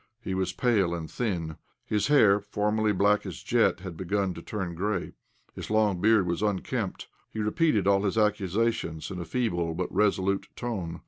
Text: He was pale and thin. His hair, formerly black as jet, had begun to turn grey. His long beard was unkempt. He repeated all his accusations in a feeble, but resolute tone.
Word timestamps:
He 0.19 0.33
was 0.33 0.51
pale 0.51 0.95
and 0.95 1.11
thin. 1.11 1.57
His 1.85 2.07
hair, 2.07 2.39
formerly 2.39 2.91
black 2.91 3.23
as 3.23 3.43
jet, 3.43 3.81
had 3.81 3.95
begun 3.97 4.33
to 4.33 4.41
turn 4.41 4.73
grey. 4.73 5.11
His 5.53 5.69
long 5.69 6.01
beard 6.01 6.25
was 6.25 6.41
unkempt. 6.41 7.07
He 7.29 7.37
repeated 7.39 7.85
all 7.85 8.01
his 8.01 8.17
accusations 8.17 9.11
in 9.11 9.19
a 9.19 9.25
feeble, 9.25 9.75
but 9.75 9.93
resolute 9.93 10.47
tone. 10.55 10.99